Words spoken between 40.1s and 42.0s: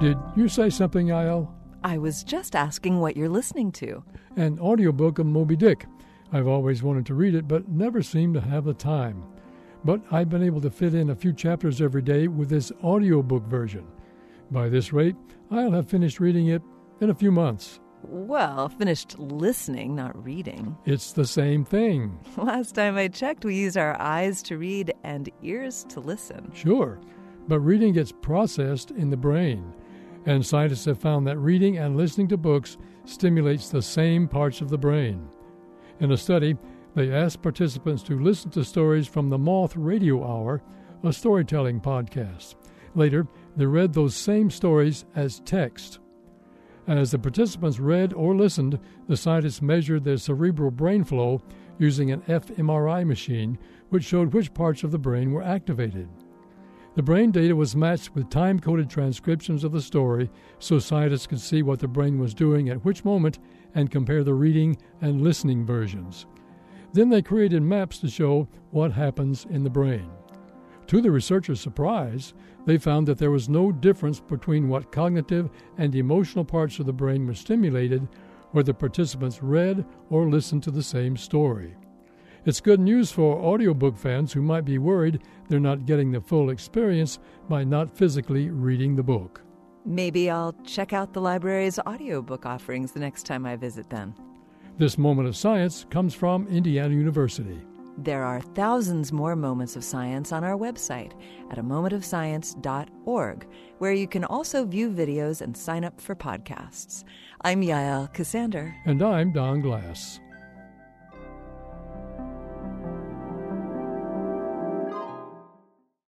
Hour, a storytelling